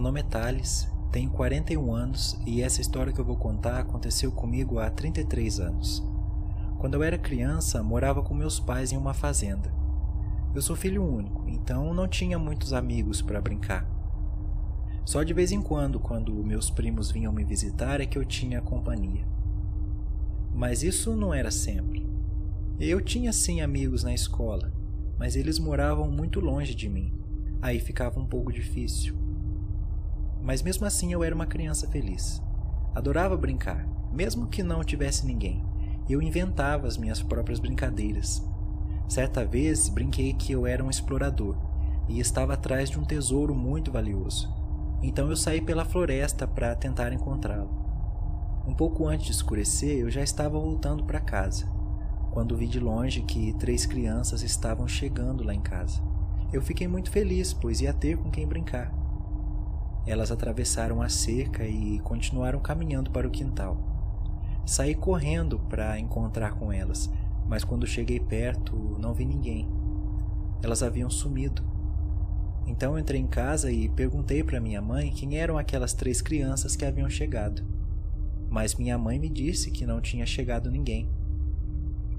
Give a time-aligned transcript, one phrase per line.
[0.00, 4.32] meu nome é Thales, tenho 41 anos e essa história que eu vou contar aconteceu
[4.32, 6.02] comigo há 33 anos.
[6.78, 9.70] Quando eu era criança, morava com meus pais em uma fazenda.
[10.54, 13.86] Eu sou filho único, então não tinha muitos amigos para brincar.
[15.04, 18.62] Só de vez em quando, quando meus primos vinham me visitar, é que eu tinha
[18.62, 19.28] companhia.
[20.54, 22.08] Mas isso não era sempre.
[22.78, 24.72] Eu tinha sim amigos na escola,
[25.18, 27.12] mas eles moravam muito longe de mim.
[27.60, 29.29] Aí ficava um pouco difícil.
[30.42, 32.42] Mas mesmo assim eu era uma criança feliz.
[32.94, 35.64] Adorava brincar, mesmo que não tivesse ninguém.
[36.08, 38.42] Eu inventava as minhas próprias brincadeiras.
[39.08, 41.56] Certa vez brinquei que eu era um explorador
[42.08, 44.52] e estava atrás de um tesouro muito valioso.
[45.02, 47.70] Então eu saí pela floresta para tentar encontrá-lo.
[48.66, 51.66] Um pouco antes de escurecer, eu já estava voltando para casa,
[52.30, 56.02] quando vi de longe que três crianças estavam chegando lá em casa.
[56.52, 58.99] Eu fiquei muito feliz, pois ia ter com quem brincar.
[60.06, 63.76] Elas atravessaram a cerca e continuaram caminhando para o quintal.
[64.64, 67.10] Saí correndo para encontrar com elas,
[67.46, 69.68] mas quando cheguei perto não vi ninguém.
[70.62, 71.62] Elas haviam sumido.
[72.66, 76.84] Então entrei em casa e perguntei para minha mãe quem eram aquelas três crianças que
[76.84, 77.64] haviam chegado.
[78.48, 81.08] Mas minha mãe me disse que não tinha chegado ninguém.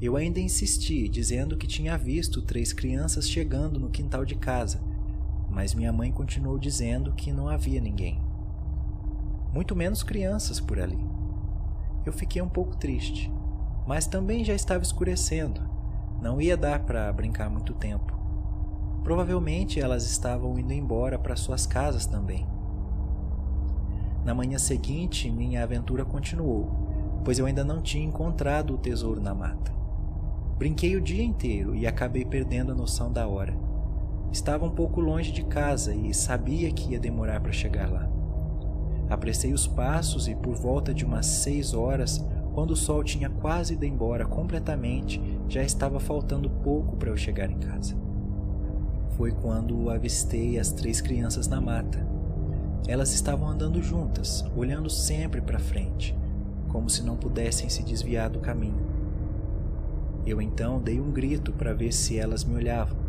[0.00, 4.82] Eu ainda insisti, dizendo que tinha visto três crianças chegando no quintal de casa,
[5.54, 8.20] mas minha mãe continuou dizendo que não havia ninguém.
[9.52, 10.98] Muito menos crianças por ali.
[12.04, 13.32] Eu fiquei um pouco triste,
[13.86, 15.60] mas também já estava escurecendo.
[16.20, 18.18] Não ia dar para brincar muito tempo.
[19.04, 22.44] Provavelmente elas estavam indo embora para suas casas também.
[24.24, 29.34] Na manhã seguinte, minha aventura continuou, pois eu ainda não tinha encontrado o tesouro na
[29.34, 29.72] mata.
[30.58, 33.54] Brinquei o dia inteiro e acabei perdendo a noção da hora.
[34.34, 38.10] Estava um pouco longe de casa e sabia que ia demorar para chegar lá.
[39.08, 42.18] Apressei os passos e, por volta de umas seis horas,
[42.52, 47.48] quando o sol tinha quase ido embora completamente, já estava faltando pouco para eu chegar
[47.48, 47.94] em casa.
[49.10, 52.04] Foi quando avistei as três crianças na mata.
[52.88, 56.12] Elas estavam andando juntas, olhando sempre para frente,
[56.70, 58.84] como se não pudessem se desviar do caminho.
[60.26, 63.03] Eu então dei um grito para ver se elas me olhavam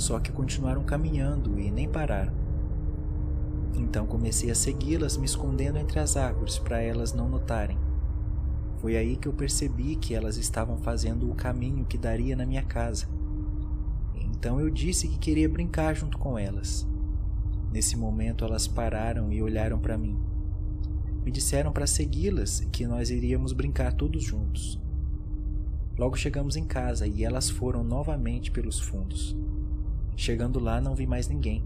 [0.00, 2.32] só que continuaram caminhando e nem pararam.
[3.74, 7.78] Então comecei a segui-las, me escondendo entre as árvores para elas não notarem.
[8.78, 12.62] Foi aí que eu percebi que elas estavam fazendo o caminho que daria na minha
[12.62, 13.08] casa.
[14.16, 16.88] Então eu disse que queria brincar junto com elas.
[17.70, 20.18] Nesse momento elas pararam e olharam para mim.
[21.22, 24.80] Me disseram para segui-las que nós iríamos brincar todos juntos.
[25.98, 29.36] Logo chegamos em casa e elas foram novamente pelos fundos.
[30.20, 31.64] Chegando lá, não vi mais ninguém.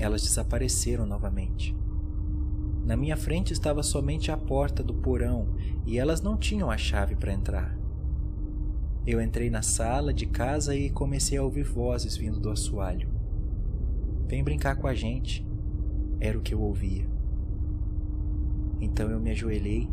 [0.00, 1.76] Elas desapareceram novamente.
[2.84, 5.54] Na minha frente estava somente a porta do porão
[5.86, 7.78] e elas não tinham a chave para entrar.
[9.06, 13.08] Eu entrei na sala de casa e comecei a ouvir vozes vindo do assoalho.
[14.26, 15.46] Vem brincar com a gente,
[16.18, 17.08] era o que eu ouvia.
[18.80, 19.88] Então eu me ajoelhei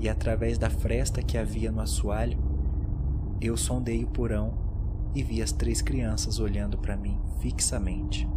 [0.00, 2.40] e, através da fresta que havia no assoalho,
[3.40, 4.71] eu sondei o porão
[5.14, 8.28] e vi as três crianças olhando para mim fixamente.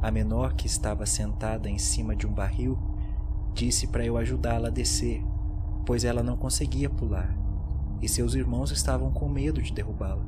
[0.00, 2.78] A menor, que estava sentada em cima de um barril,
[3.52, 5.22] disse para eu ajudá-la a descer,
[5.84, 7.47] pois ela não conseguia pular
[8.00, 10.24] e seus irmãos estavam com medo de derrubá-la.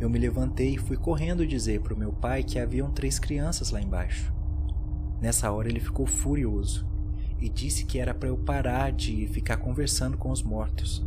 [0.00, 3.70] Eu me levantei e fui correndo dizer para o meu pai que haviam três crianças
[3.70, 4.32] lá embaixo.
[5.20, 6.86] Nessa hora ele ficou furioso
[7.40, 11.04] e disse que era para eu parar de ficar conversando com os mortos,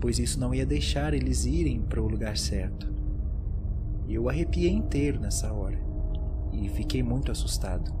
[0.00, 2.92] pois isso não ia deixar eles irem para o lugar certo.
[4.08, 5.78] Eu arrepiei inteiro nessa hora
[6.52, 7.92] e fiquei muito assustado.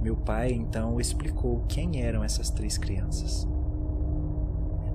[0.00, 3.48] Meu pai então explicou quem eram essas três crianças.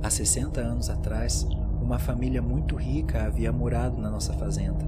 [0.03, 1.48] Há 60 anos atrás,
[1.80, 4.83] uma família muito rica havia morado na nossa fazenda.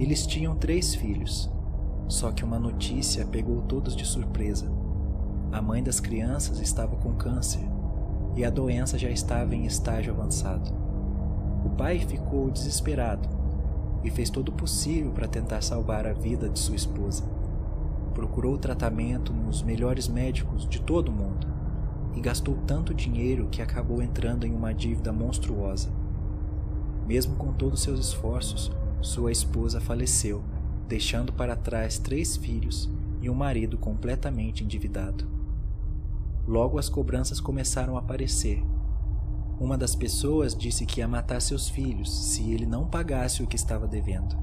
[0.00, 1.50] Eles tinham três filhos,
[2.08, 4.72] só que uma notícia pegou todos de surpresa.
[5.52, 7.60] A mãe das crianças estava com câncer
[8.34, 10.72] e a doença já estava em estágio avançado.
[11.62, 13.28] O pai ficou desesperado
[14.02, 17.22] e fez todo o possível para tentar salvar a vida de sua esposa.
[18.14, 21.51] Procurou tratamento nos melhores médicos de todo o mundo
[22.14, 25.92] e gastou tanto dinheiro que acabou entrando em uma dívida monstruosa.
[27.06, 28.70] Mesmo com todos seus esforços,
[29.00, 30.42] sua esposa faleceu
[30.92, 32.86] deixando para trás três filhos
[33.22, 35.26] e um marido completamente endividado.
[36.46, 38.62] Logo as cobranças começaram a aparecer.
[39.58, 43.56] Uma das pessoas disse que ia matar seus filhos se ele não pagasse o que
[43.56, 44.36] estava devendo.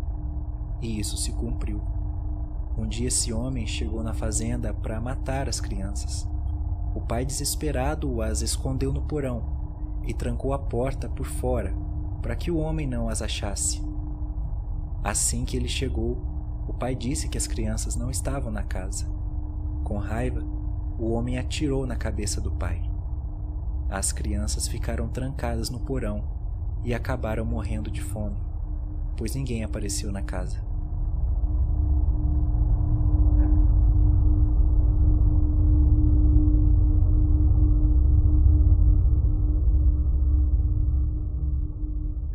[0.82, 1.84] E isso se cumpriu.
[2.76, 6.28] Um dia esse homem chegou na fazenda para matar as crianças.
[6.94, 11.74] O pai, desesperado, as escondeu no porão e trancou a porta por fora
[12.22, 13.82] para que o homem não as achasse.
[15.04, 16.18] Assim que ele chegou,
[16.68, 19.08] o pai disse que as crianças não estavam na casa.
[19.84, 20.44] Com raiva,
[20.98, 22.82] o homem atirou na cabeça do pai.
[23.90, 26.24] As crianças ficaram trancadas no porão
[26.84, 28.38] e acabaram morrendo de fome,
[29.18, 30.69] pois ninguém apareceu na casa.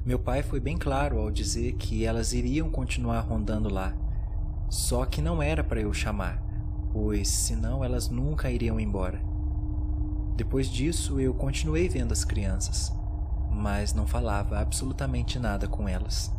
[0.05, 3.95] Meu pai foi bem claro ao dizer que elas iriam continuar rondando lá,
[4.69, 6.43] só que não era para eu chamar,
[6.93, 9.19] pois senão elas nunca iriam embora.
[10.37, 12.93] Depois disso, eu continuei vendo as crianças,
[13.51, 16.31] mas não falava absolutamente nada com elas.